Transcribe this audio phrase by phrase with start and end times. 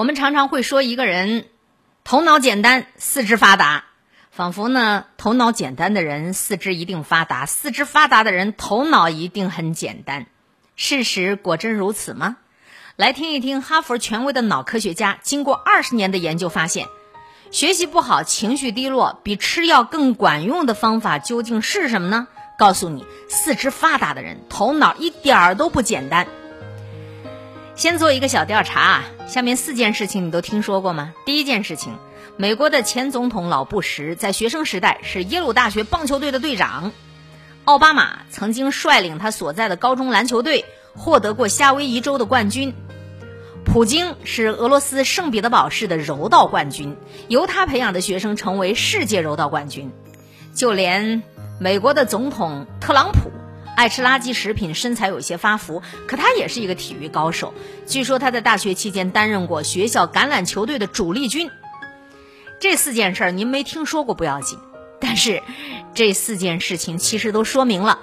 [0.00, 1.44] 我们常常会说一个人
[2.04, 3.84] 头脑简单，四肢发达，
[4.30, 10.24] 仿佛呢头脑简单的人四肢一定发达，四肢发达的人头脑一定很简单。
[10.74, 12.38] 事实果真如此吗？
[12.96, 16.86] 来听一听哈佛权威的脑科学家经过二十年的研究发现，
[17.50, 22.26] 学习不好、情绪低落，比吃药更管用的方法究竟是什么呢？
[22.58, 26.26] 告诉你，四肢发达的人头脑一点儿都不简单。
[27.76, 31.14] 先做一个小调查啊，下面四件事情你都听说过吗？
[31.24, 31.96] 第一件事情，
[32.36, 36.90] 美国的前总统老布什在学生时代是耶鲁大学棒球队的队长，
[37.64, 40.64] 奥巴马曾经率领他所在的高中篮球队
[40.96, 42.74] 获得过夏威夷州的冠军，
[43.64, 46.96] 普京是俄罗斯圣彼得堡市的柔道冠军，
[47.28, 49.92] 由他培养的学生成为世界柔道冠军，
[50.56, 51.22] 就连
[51.60, 53.30] 美国的总统特朗普。
[53.80, 57.54] 爱吃垃圾食品，身材有些发福，可他也是一个体育高手。
[57.86, 61.50] 据说他在大学期间担任过学校橄榄球队的主力军。
[62.60, 64.58] 这四件事儿您没听说过不要紧，
[65.00, 65.42] 但是
[65.94, 68.00] 这四件事情其实都说明了，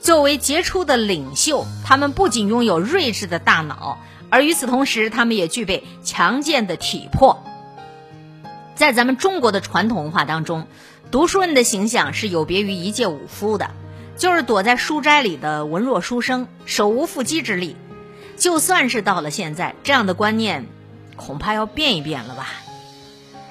[0.00, 7.44] 作为杰出的领袖，他们不仅拥有睿智的大脑，而与此同时，他们也具备强健的体魄。
[8.74, 10.66] 在咱们中国的传统文化当中，
[11.12, 13.70] 读书人的形象是有别于一介武夫的。
[14.20, 17.74] 就是躲在书斋里的文弱书生，手无缚鸡之力。
[18.36, 20.66] 就算是到了现在，这样的观念
[21.16, 22.48] 恐怕要变一变了吧。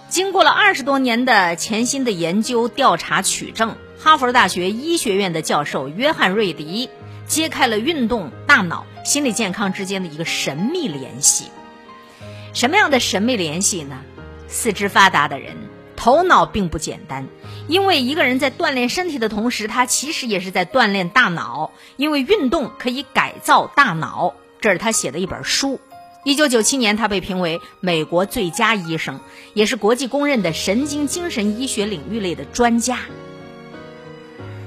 [0.10, 6.92] 经过了二十多年的潜心的研究、调查、取证，哈佛大学医学院的教授约翰·瑞迪
[7.26, 11.46] 揭开了运动、大脑、心理健康之间的一个神秘联系。
[12.54, 13.98] 什么样的神秘联系呢？
[14.48, 15.56] 四肢发达的人
[16.00, 17.28] 头脑并不简单。
[17.68, 21.72] 因为一个人在锻炼身体的同时，他其实也是在锻炼大脑。
[21.98, 25.80] 因为运动可以改造大脑，这是他写的一本书。
[26.24, 29.20] 一九九七年，他被评为美国最佳医生，
[29.54, 33.00] 也是国际公认的神经精神医学领域类的专家。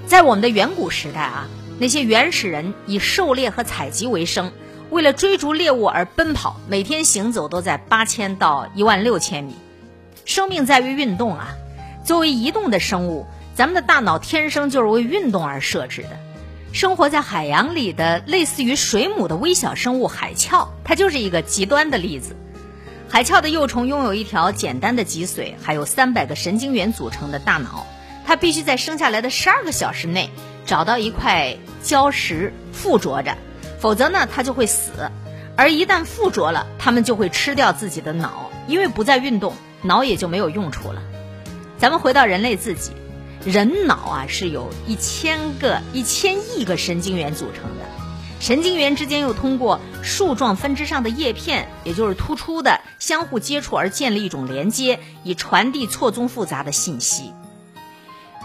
[0.06, 4.52] 在我们的远古时代啊，那些原始人以狩猎和采集为生，
[4.90, 9.54] 为了追逐猎物而奔跑，每天行走都在八千到一万六千米。
[10.24, 11.54] 生命在于运动啊。
[12.04, 16.10] 作为移动的生物，咱们的大脑天生就是为运动而设置的。
[16.72, 22.34] 生活在海洋里的类似于水母的微小生物海鞘，它就是一个极端的例子。
[23.08, 27.86] 海鞘的幼虫拥有一条简单的脊髓，还有三百个神经元组成的大脑。
[28.24, 30.30] 它必须在生下来的十二个小时内
[30.64, 33.36] 找到一块礁石附着着，
[33.78, 35.10] 否则呢，它就会死。
[35.56, 41.02] 而一旦附着了，它们就会吃掉自己的脑，因为不再运动，脑也就没有用处了。
[41.78, 42.92] 咱们回到人类自己，
[43.44, 47.84] 人脑啊是有一千个、一千亿个神经元组成的，
[48.40, 57.32] 神经元之间又通过树状分支上的叶片，也就是突出的相互接触而建立一种连接，以传递错综复杂的信息。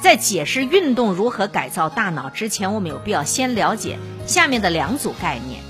[0.02, 5.62] 在解释运动如何改造大脑之前，我们有必要先了解下面的两组概念。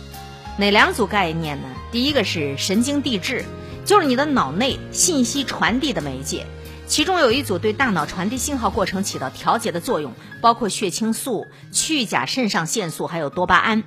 [0.58, 1.68] 哪两组概念呢？
[1.92, 3.46] 第一个是神经递质，
[3.88, 6.46] 就是你的脑内信息传递的媒介。
[6.88, 13.84] 其中有一组对大脑传递信号过程起到调节的作用，包括血清素、去甲肾上腺素还有多巴胺。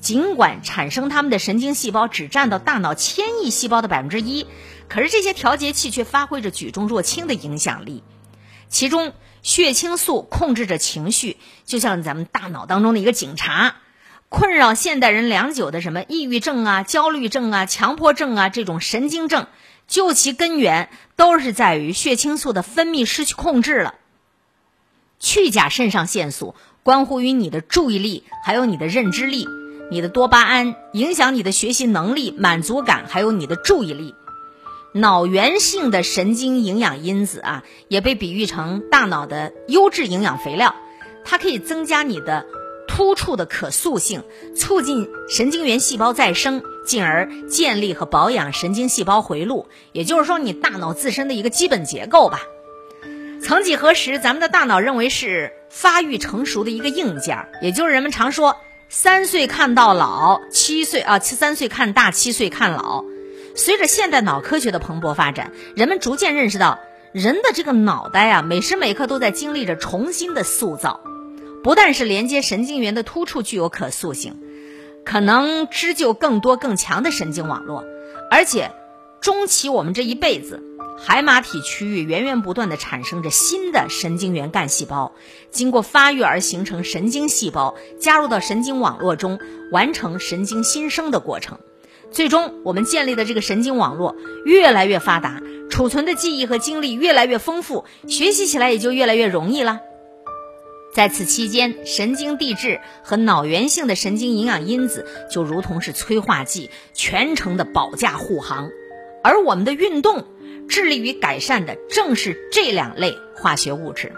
[0.00, 4.46] 尽管产生它们的神经细胞只占到大脑千亿细胞的百分之一，
[4.88, 8.02] 可是这些调节器却发挥着举重若轻的影响力。
[8.68, 13.76] 其中，血清素控制着情绪，就像咱们大脑当中的一个警察。
[14.34, 19.46] 困扰现代人良久的什么抑郁症啊、焦虑症啊、强迫症啊这种神经症。
[19.86, 23.94] 究其根源，都是在于血清素的分泌失去控制了。
[25.20, 29.44] 去甲肾上腺素关乎于你的注意力，还有你的认知力；
[29.88, 34.16] 你的多巴胺影响你的学习能力、满足感，还有你的注意力。
[34.94, 40.74] 脑源性的神经营养因子啊，也被比喻成大脑的优质营养肥料，
[41.24, 42.44] 它可以增加你的。
[42.86, 44.22] 突触的可塑性，
[44.56, 52.40] 促进神经元细胞再生，进而建立和保养神经细胞回路，也就是说，你大脑自身的一个基本结构吧。
[53.42, 58.56] 曾几何时，咱们的大脑认为是发育成熟的一个硬件，也就是人们常说
[58.88, 63.04] “三岁看到老，七岁啊，三岁看大，七岁看老”。
[63.56, 66.80] 随着现代脑科学的蓬勃发展，人们逐渐认识到，
[67.12, 71.00] 人的这个脑袋啊，每时每刻都在经历着重新的塑造。
[71.64, 74.36] 不但是连接神经元的突触具有可塑性，
[75.02, 77.84] 可能织就更多更强的神经网络，
[78.30, 78.70] 而且
[79.22, 80.62] 终其我们这一辈子，
[80.98, 85.12] 海马体区域源源不断的产生着新的神经元干细胞，
[85.50, 89.40] 经过发育而形成神经细胞，加入到神经网络中，
[89.72, 91.58] 完成神经新生的过程。
[92.10, 94.14] 最终我们建立的这个神经网络
[94.44, 95.40] 越来越发达，
[95.70, 99.80] 储存的记忆和精力越来越丰富，学习起来也就越来越容易了。
[100.94, 108.70] 在此期间，神经递质和脑源性的神经营养因子就如同是催化剂，全程的保驾护航。
[109.24, 110.24] 而我们的运动，
[110.68, 114.12] 致力于改善的正是这两类化学物质。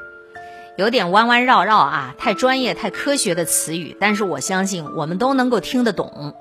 [0.77, 6.35] 有点弯弯绕绕啊，太专业、太科学的词语，但是我相信我们都能够听得懂。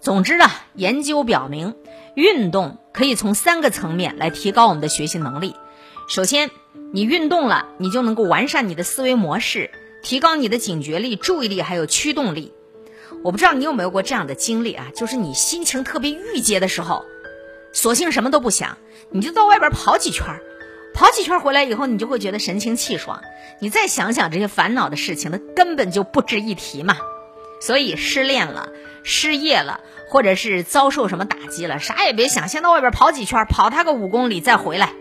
[0.00, 1.74] 总之啊，研究表明，
[2.14, 5.56] 运动可以从三个层面来提高我们的学习能力。
[6.08, 6.52] 首先，
[6.92, 9.70] 你运动了，你就能够完善你的思维模式，
[10.02, 12.52] 提高你的警觉力、注意力还有驱动力。
[13.22, 14.86] 我不知道你有没有过这样的经历啊？
[14.94, 17.04] 就是你心情特别郁结的时候，
[17.72, 18.78] 索性什么都不想，
[19.10, 20.40] 你就到外边跑几圈，
[20.94, 23.20] 跑几圈回来以后，你就会觉得神清气爽。
[23.60, 26.96] 你再想想这些烦恼的事情，那根本就不值一提嘛。
[27.60, 28.68] 所以失恋了、
[29.02, 34.92] 失业了，或者是遭受什么打击了，啥也别想，先到外边跑几圈，跑它个五公里再回来。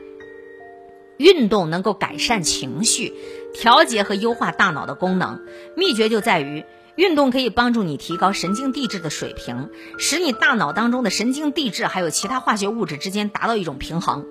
[1.17, 3.13] 运动能够改善情绪，
[3.53, 5.41] 调节和优化大脑的功能。
[5.75, 6.65] 秘诀就在于，
[6.95, 14.25] 运动可以帮助你提高神经递质的水平，使你大脑当中的神经递质还有其他化学物质之间达到一种平衡。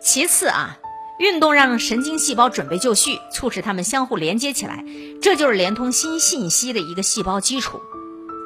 [0.00, 0.78] 其次啊，
[1.18, 4.84] 运动让神经细胞准备就绪，促使它们相互连接起来，
[5.20, 7.80] 这就是连通新信息的一个细胞基础。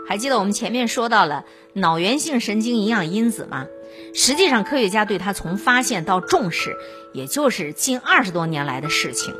[0.09, 3.67] 还记得我们前面说到了脑源性神经营养因子吗？
[4.15, 6.77] 实际上，科学家对它从发现到重视，
[7.13, 9.35] 也就是近二十多年来的事情。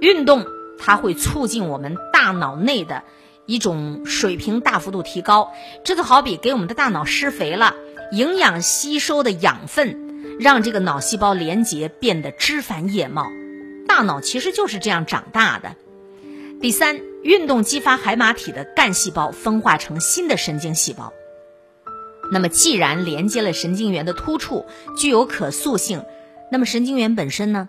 [0.00, 0.46] 运动
[0.78, 3.02] 它会促进我们大脑内的
[3.46, 5.52] 一种水平大幅度提高，
[5.84, 7.74] 这就好比给我们的大脑施肥了，
[8.12, 13.26] 营养吸收的养分让这个脑细胞连接变得枝繁叶茂。
[13.88, 15.74] 大脑其实就是这样长大的。
[16.60, 21.12] 第三，运动激发海马体的干细胞分化成新的神经细胞。
[22.32, 24.66] 那么，既然连接了神经元的突触
[24.96, 26.04] 具有可塑性，
[26.52, 27.68] 那么神经元本身呢？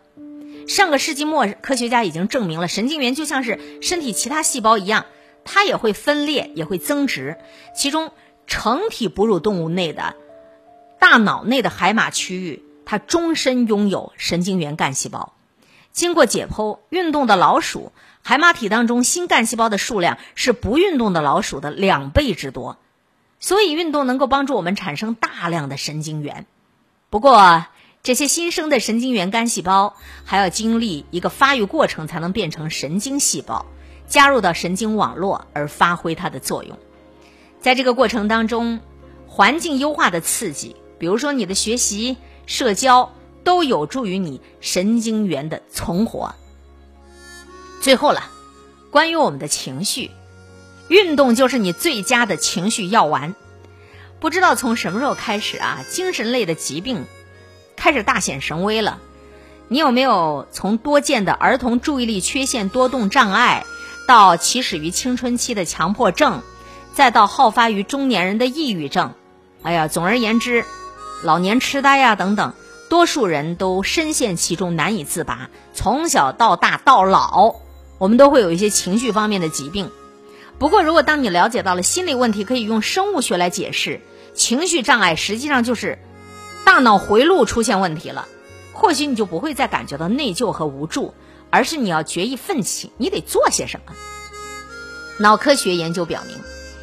[0.67, 5.07] 上个世纪末，科学家已经证明了神经元就像是身体其他细胞一样，
[5.43, 7.37] 它也会分裂，也会增殖。
[7.75, 8.11] 其中，
[8.45, 10.15] 成体哺乳动物内的
[10.99, 15.33] 大脑内的海马区域，它终身拥有神经元干细胞。
[15.91, 17.91] 经过解剖，运动的老鼠
[18.21, 22.77] 海马体当中新干细胞的数量是不运动的老鼠的两倍之多。
[23.41, 26.45] 所以，运动能够帮助我们产生大量的神经元。
[27.09, 27.65] 不过，
[28.03, 33.65] 这些新生的神经元干细胞还要经历一个发育过程，才能变成神经细胞，
[34.07, 36.77] 加入到神经网络而发挥它的作用。
[37.59, 38.79] 在这个过程当中，
[39.27, 43.11] 环境优化的刺激，比如说你的学习、社交，
[43.43, 46.35] 都有助于你神经元的存活。
[47.81, 48.29] 最后了，
[48.91, 50.11] 关于我们的情绪。
[50.91, 53.33] 运动就是你最佳的情绪药丸。
[54.19, 57.05] 不知道从什么时候开始啊，精神类的疾病
[57.77, 58.99] 开始大显神威了。
[59.69, 63.63] 你有没有从多见的儿童注意力缺陷多动障碍，
[64.05, 66.41] 到起始于青春期的强迫症，
[66.93, 69.13] 再到好发于中年人的抑郁症？
[69.63, 70.65] 哎呀，总而言之，
[71.23, 72.53] 老年痴呆呀等等，
[72.89, 75.49] 多数人都深陷其中难以自拔。
[75.73, 77.55] 从小到大到老，
[77.97, 79.89] 我们都会有一些情绪方面的疾病。
[80.61, 83.99] 不过，如果当你了解到了心理问题可以用生物学来解释，
[84.35, 85.97] 情绪障碍实际上就是
[86.63, 88.27] 大脑回路出现问题了，
[88.71, 91.15] 或许你就不会再感觉到内疚和无助，
[91.49, 93.93] 而是你要决一奋起，你得做些什么。
[95.17, 96.37] 脑科学研究表明，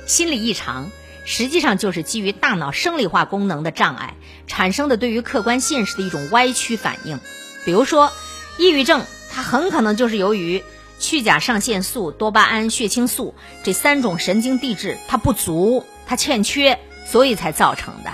[0.08, 0.90] 心理异常
[1.24, 4.16] 实际上就是基于大脑生理化功能的障碍
[4.48, 7.20] 产生的对于客观现实的一种歪曲反应。
[7.64, 8.10] 比如说，
[8.58, 10.64] 抑郁症，它很可能就是由于。
[10.98, 18.10] 去甲上腺素、多巴胺、血清素这三种神经递质它不足，它欠缺，所以才造成的。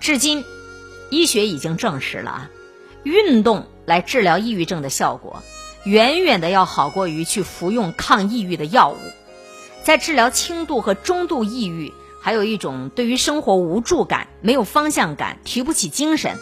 [0.00, 0.44] 至今，
[1.10, 2.50] 医学已经证实了啊，
[3.04, 5.42] 运动来治疗抑郁症的效果，
[5.84, 8.96] 远远的要好过于去服用抗抑郁的药物。
[9.82, 16.38] 在治疗轻度和中度抑郁，还有一种对于生活无助感、没有方向感、提不起精神，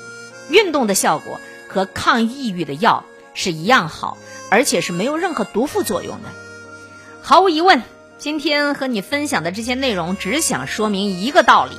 [0.48, 3.04] 运动的效果和抗抑郁的药
[3.34, 4.16] 是一样好。
[4.52, 6.28] 而且是没有任何毒副作用的。
[7.22, 7.80] 毫无疑问，
[8.18, 11.74] 今天和你分享的这些内容，只想说明一个道理：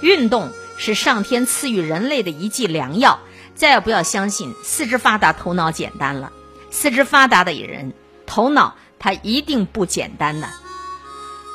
[0.00, 3.20] 运动是上天赐予人类的一剂良药。
[3.54, 6.32] 再也不要相信四肢发达头脑简单了。
[6.70, 7.92] 四肢发达的人，
[8.24, 10.48] 头脑他一定不简单的。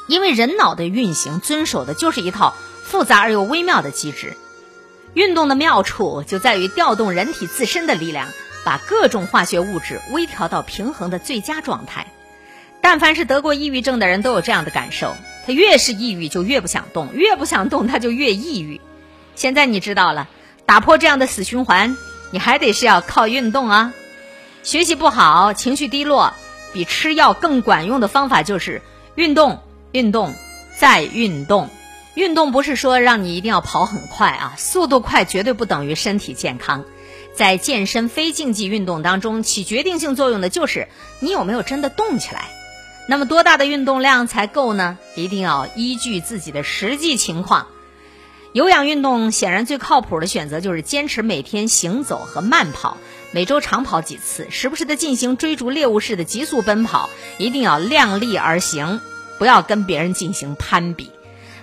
[0.07, 4.37] 因为人脑的运行遵守的就是一套复杂而又微妙的机制。
[5.15, 8.27] 运动的妙处就在于调动人体自身的力量。
[8.65, 12.07] 把各种化学物质微调到平衡的最佳状态。
[12.81, 18.79] 但凡是得过抑郁症的人都有这样的感受，他越是抑郁就越不想动，越不想动他就越抑郁。
[19.35, 20.29] 现在你知道了，
[20.65, 21.97] 打破这样的死循环，
[22.31, 23.93] 你还得是要靠运动啊。
[24.63, 26.33] 学习不好，情绪低落，
[26.73, 28.81] 比吃药更管用的方法就是
[29.15, 29.61] 运动，
[29.91, 30.33] 运动，
[30.77, 31.69] 再运动。
[32.15, 36.83] 运动不是说让你一定要跑很快啊，速度快绝对不等于身体健康。
[37.35, 40.87] 在健身非竞技运动当中，起决定性作用的就是
[41.19, 42.49] 你有没有真的动起来。
[43.07, 44.97] 那么多大的运动量才够呢？
[45.15, 47.67] 一定要依据自己的实际情况。
[48.51, 52.97] 有氧运动显然最靠谱的选择就是坚持每天行走和慢跑，
[53.31, 59.01] 每周长跑几次，时不时的进行追逐猎物式的急速奔跑，一定要量力而行，
[59.37, 61.11] 不要跟别人进行攀比。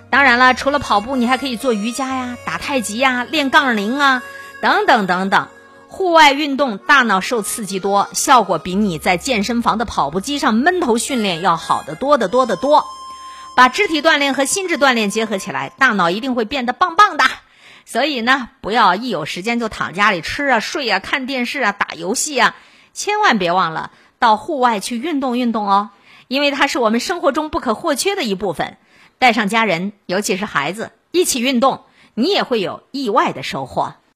[0.09, 4.23] 当然了，除了跑步，你还可以做瑜伽呀、打太极呀、练杠铃啊，
[4.61, 5.49] 等等等等。
[5.97, 12.85] 户外运动，大脑受刺激多，效果比你在健身房的跑步机上闷头训练要好得多得多得多。
[13.55, 17.23] 把肢体锻炼和心智锻炼结合起来，大脑一定会变得棒棒的。
[17.83, 22.55] 所以呢，不要一有时间就躺家里吃啊、睡啊、看电视啊、打游戏啊，
[22.93, 23.89] 千万别忘了
[24.19, 25.89] 到户外去运动运动哦，
[26.27, 28.77] 因为它是我们生活中不可或缺的一部分。
[29.17, 33.95] 带上家人，尤其是孩子，一起运动，你也会有意外的收获。